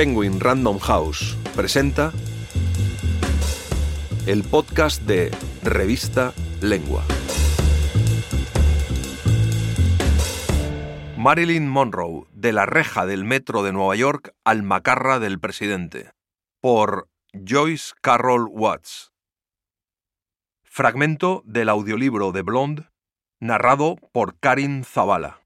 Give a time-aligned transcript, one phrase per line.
[0.00, 2.10] Penguin Random House presenta
[4.24, 5.30] el podcast de
[5.62, 6.32] Revista
[6.62, 7.04] Lengua.
[11.18, 16.12] Marilyn Monroe, de la reja del metro de Nueva York al macarra del presidente,
[16.62, 19.12] por Joyce Carroll Watts.
[20.64, 22.88] Fragmento del audiolibro de Blonde,
[23.38, 25.42] narrado por Karin Zavala.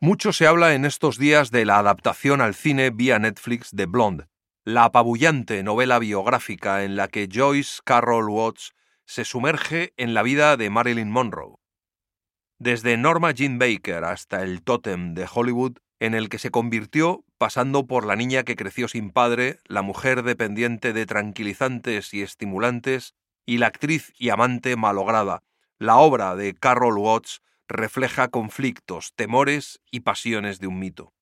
[0.00, 4.26] Mucho se habla en estos días de la adaptación al cine vía Netflix de Blonde,
[4.64, 8.72] la apabullante novela biográfica en la que Joyce Carroll Watts
[9.04, 11.60] se sumerge en la vida de Marilyn Monroe
[12.60, 17.86] desde Norma Jean Baker hasta el tótem de Hollywood, en el que se convirtió, pasando
[17.86, 23.14] por la niña que creció sin padre, la mujer dependiente de tranquilizantes y estimulantes,
[23.46, 25.42] y la actriz y amante malograda.
[25.78, 31.14] La obra de Carol Watts refleja conflictos, temores y pasiones de un mito.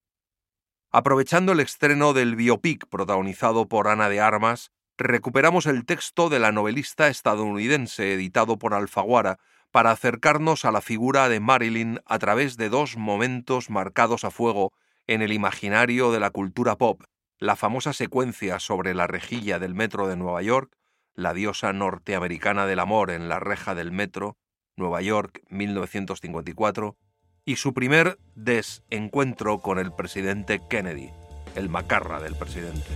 [0.90, 6.50] Aprovechando el estreno del biopic protagonizado por Ana de Armas, recuperamos el texto de la
[6.50, 9.38] novelista estadounidense editado por Alfaguara,
[9.70, 14.72] para acercarnos a la figura de Marilyn a través de dos momentos marcados a fuego
[15.06, 17.02] en el imaginario de la cultura pop,
[17.38, 20.72] la famosa secuencia sobre la rejilla del metro de Nueva York,
[21.14, 24.38] la diosa norteamericana del amor en la reja del metro,
[24.78, 26.96] Nueva York 1954,
[27.44, 31.10] y su primer desencuentro con el presidente Kennedy,
[31.54, 32.86] el macarra del presidente.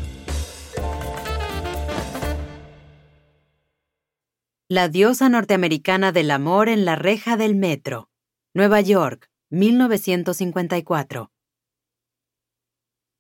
[4.69, 8.09] La diosa norteamericana del amor en la reja del metro.
[8.55, 11.31] Nueva York, 1954.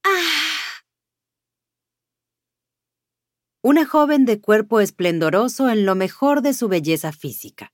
[0.05, 0.11] ¡Ah!
[3.63, 7.73] Una joven de cuerpo esplendoroso en lo mejor de su belleza física.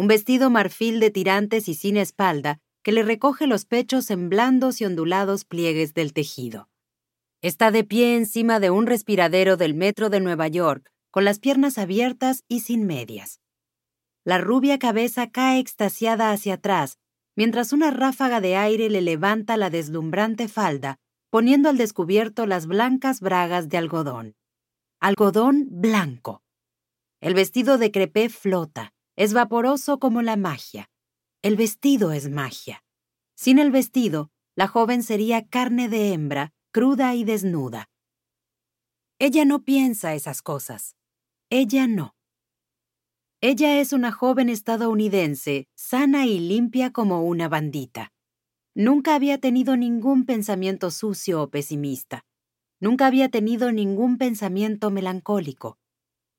[0.00, 4.80] Un vestido marfil de tirantes y sin espalda que le recoge los pechos en blandos
[4.80, 6.70] y ondulados pliegues del tejido.
[7.42, 11.76] Está de pie encima de un respiradero del metro de Nueva York, con las piernas
[11.76, 13.42] abiertas y sin medias.
[14.24, 16.96] La rubia cabeza cae extasiada hacia atrás,
[17.36, 20.96] mientras una ráfaga de aire le levanta la deslumbrante falda,
[21.28, 24.34] poniendo al descubierto las blancas bragas de algodón.
[24.98, 26.42] Algodón blanco.
[27.20, 30.88] El vestido de crepé flota, es vaporoso como la magia.
[31.42, 32.82] El vestido es magia.
[33.34, 37.90] Sin el vestido, la joven sería carne de hembra, cruda y desnuda.
[39.18, 40.96] Ella no piensa esas cosas.
[41.50, 42.16] Ella no.
[43.42, 48.14] Ella es una joven estadounidense, sana y limpia como una bandita.
[48.74, 52.24] Nunca había tenido ningún pensamiento sucio o pesimista.
[52.80, 55.76] Nunca había tenido ningún pensamiento melancólico.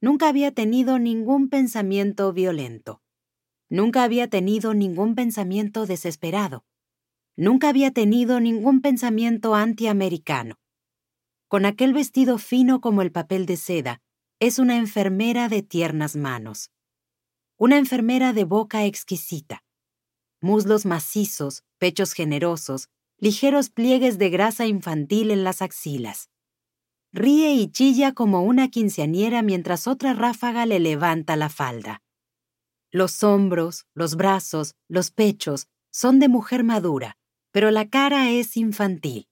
[0.01, 3.01] Nunca había tenido ningún pensamiento violento.
[3.69, 6.65] Nunca había tenido ningún pensamiento desesperado.
[7.37, 10.55] Nunca había tenido ningún pensamiento antiamericano.
[11.47, 14.01] Con aquel vestido fino como el papel de seda,
[14.39, 16.71] es una enfermera de tiernas manos,
[17.57, 19.63] una enfermera de boca exquisita,
[20.41, 26.30] muslos macizos, pechos generosos, ligeros pliegues de grasa infantil en las axilas.
[27.13, 32.01] Ríe y chilla como una quinceañera mientras otra ráfaga le levanta la falda.
[32.89, 37.17] Los hombros, los brazos, los pechos son de mujer madura,
[37.51, 39.27] pero la cara es infantil.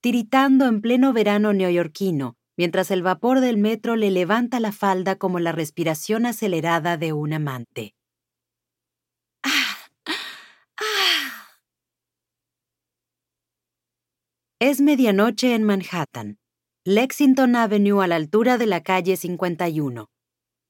[0.00, 5.40] Tiritando en pleno verano neoyorquino, mientras el vapor del metro le levanta la falda como
[5.40, 7.96] la respiración acelerada de un amante.
[9.42, 9.76] ¡Ah!
[10.06, 11.48] ¡Ah!
[14.60, 16.38] Es medianoche en Manhattan,
[16.86, 20.10] Lexington Avenue a la altura de la calle 51.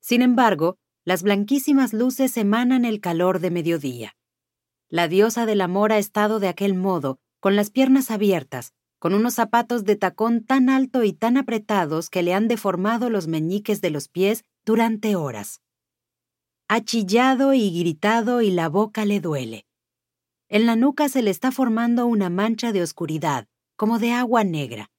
[0.01, 4.15] Sin embargo, las blanquísimas luces emanan el calor de mediodía.
[4.89, 9.35] La diosa del amor ha estado de aquel modo, con las piernas abiertas, con unos
[9.35, 13.91] zapatos de tacón tan alto y tan apretados que le han deformado los meñiques de
[13.91, 15.63] los pies durante horas.
[16.69, 19.67] Ha chillado y gritado y la boca le duele.
[20.49, 24.93] En la nuca se le está formando una mancha de oscuridad, como de agua negra.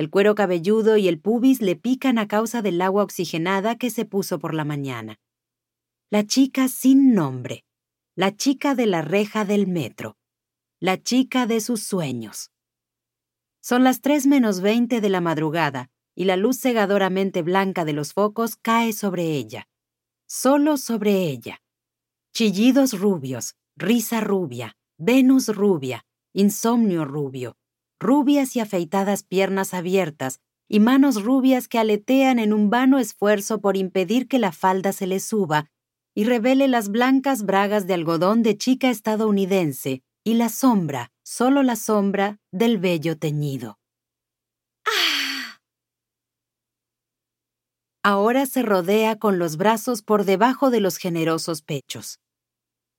[0.00, 4.06] El cuero cabelludo y el pubis le pican a causa del agua oxigenada que se
[4.06, 5.20] puso por la mañana.
[6.08, 7.66] La chica sin nombre.
[8.16, 10.16] La chica de la reja del metro.
[10.80, 12.50] La chica de sus sueños.
[13.60, 18.14] Son las tres menos veinte de la madrugada y la luz cegadoramente blanca de los
[18.14, 19.68] focos cae sobre ella.
[20.26, 21.60] Solo sobre ella.
[22.32, 27.58] Chillidos rubios, risa rubia, Venus rubia, insomnio rubio,
[28.00, 33.76] rubias y afeitadas piernas abiertas y manos rubias que aletean en un vano esfuerzo por
[33.76, 35.70] impedir que la falda se le suba
[36.14, 41.76] y revele las blancas bragas de algodón de chica estadounidense y la sombra, solo la
[41.76, 43.78] sombra, del vello teñido.
[44.86, 45.60] Ah.
[48.02, 52.18] ahora se rodea con los brazos por debajo de los generosos pechos.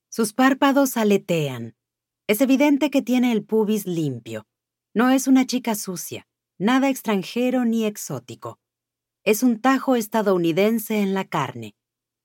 [0.10, 1.76] Sus párpados aletean.
[2.28, 4.46] Es evidente que tiene el pubis limpio.
[4.94, 6.28] No es una chica sucia,
[6.58, 8.60] nada extranjero ni exótico.
[9.24, 11.76] Es un tajo estadounidense en la carne.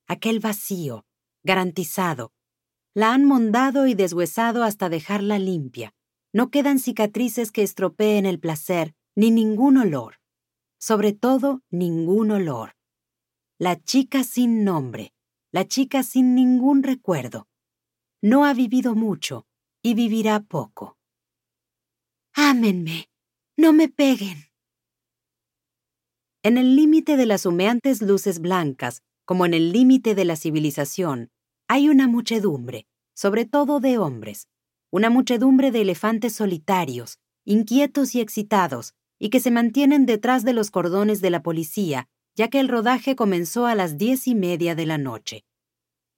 [0.07, 1.05] Aquel vacío,
[1.43, 2.33] garantizado.
[2.93, 5.93] La han mondado y deshuesado hasta dejarla limpia.
[6.33, 10.17] No quedan cicatrices que estropeen el placer, ni ningún olor
[10.77, 12.75] sobre todo ningún olor.
[13.59, 15.13] La chica sin nombre,
[15.51, 17.47] la chica sin ningún recuerdo.
[18.21, 19.47] No ha vivido mucho
[19.81, 20.96] y vivirá poco.
[22.39, 23.09] Ámenme,
[23.57, 24.51] no me peguen.
[26.43, 31.31] En el límite de las humeantes luces blancas, como en el límite de la civilización,
[31.67, 32.85] hay una muchedumbre,
[33.15, 34.49] sobre todo de hombres,
[34.91, 40.69] una muchedumbre de elefantes solitarios, inquietos y excitados, y que se mantienen detrás de los
[40.69, 44.85] cordones de la policía, ya que el rodaje comenzó a las diez y media de
[44.85, 45.43] la noche.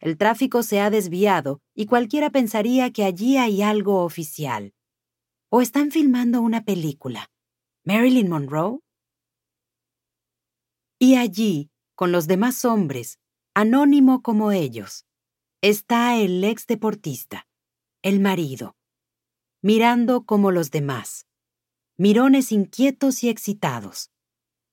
[0.01, 4.73] El tráfico se ha desviado y cualquiera pensaría que allí hay algo oficial.
[5.51, 7.31] ¿O están filmando una película?
[7.83, 8.79] ¿Marilyn Monroe?
[10.99, 13.19] Y allí, con los demás hombres,
[13.55, 15.05] anónimo como ellos,
[15.61, 17.47] está el ex deportista,
[18.03, 18.75] el marido,
[19.63, 21.25] mirando como los demás
[21.97, 24.09] mirones inquietos y excitados,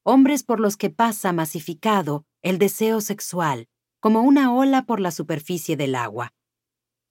[0.04, 3.66] hombres por los que pasa masificado el deseo sexual,
[3.98, 6.34] como una ola por la superficie del agua.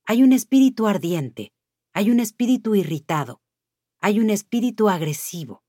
[0.05, 1.51] Hay un espíritu ardiente,
[1.91, 3.41] hay un espíritu irritado,
[4.05, 5.63] hay un espíritu agresivo,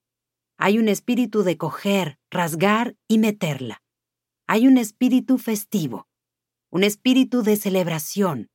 [0.58, 3.82] hay un espíritu de coger, rasgar y meterla.
[4.46, 6.06] Hay un espíritu festivo,
[6.70, 8.50] un espíritu de celebración.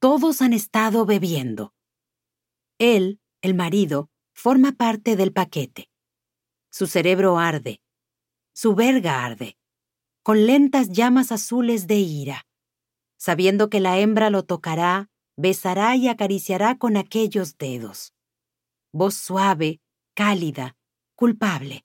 [0.00, 1.72] Todos han estado bebiendo.
[2.76, 5.88] Él, el marido, forma parte del paquete.
[6.70, 7.80] Su cerebro arde,
[8.52, 9.56] su verga arde,
[10.22, 12.46] con lentas llamas azules de ira,
[13.16, 15.08] sabiendo que la hembra lo tocará,
[15.38, 18.12] besará y acariciará con aquellos dedos.
[18.92, 19.80] Voz suave,
[20.14, 20.76] cálida,
[21.14, 21.84] culpable.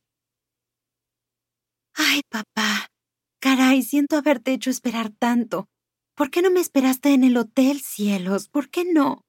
[1.93, 2.89] Ay, papá,
[3.39, 5.67] caray, siento haberte hecho esperar tanto.
[6.15, 8.49] ¿Por qué no me esperaste en el hotel, cielos?
[8.49, 9.25] ¿Por qué no?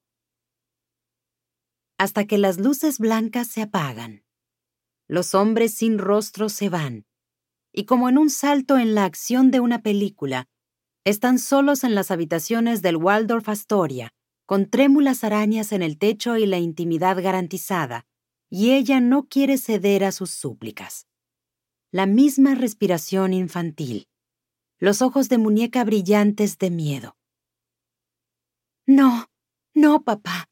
[1.98, 4.24] hasta que las luces blancas se apagan.
[5.08, 7.06] Los hombres sin rostro se van,
[7.72, 10.46] y como en un salto en la acción de una película,
[11.04, 14.10] están solos en las habitaciones del Waldorf Astoria,
[14.46, 18.06] con trémulas arañas en el techo y la intimidad garantizada,
[18.48, 21.06] y ella no quiere ceder a sus súplicas.
[21.90, 24.08] La misma respiración infantil,
[24.78, 27.16] los ojos de muñeca brillantes de miedo.
[28.86, 29.26] No,
[29.74, 30.48] no, papá,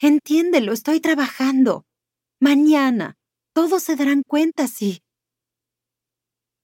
[0.00, 1.84] Entiéndelo, estoy trabajando.
[2.40, 3.16] Mañana.
[3.52, 5.02] Todos se darán cuenta, sí.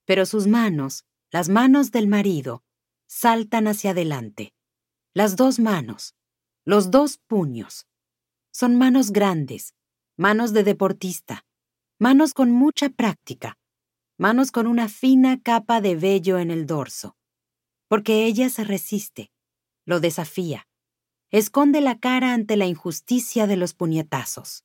[0.05, 2.63] Pero sus manos, las manos del marido,
[3.09, 4.53] saltan hacia adelante.
[5.15, 6.15] Las dos manos,
[6.65, 7.87] los dos puños.
[8.53, 9.75] Son manos grandes,
[10.17, 11.45] manos de deportista,
[11.99, 13.59] manos con mucha práctica,
[14.19, 17.17] manos con una fina capa de vello en el dorso.
[17.89, 19.31] Porque ella se resiste,
[19.85, 20.67] lo desafía
[21.39, 24.65] esconde la cara ante la injusticia de los puñetazos.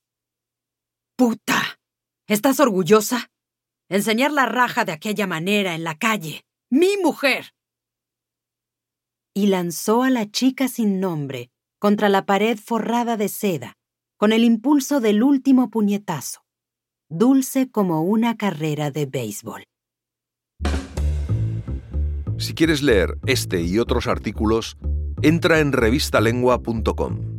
[1.16, 1.80] ¡Puta!
[2.28, 3.32] ¿Estás orgullosa?
[3.90, 6.46] Enseñar la raja de aquella manera en la calle.
[6.70, 7.56] ¡Mi mujer!
[9.34, 11.50] Y lanzó a la chica sin nombre
[11.80, 13.78] contra la pared forrada de seda,
[14.18, 16.42] con el impulso del último puñetazo,
[17.10, 19.64] dulce como una carrera de béisbol.
[22.38, 24.78] Si quieres leer este y otros artículos,
[25.22, 27.39] entra en revistalengua.com.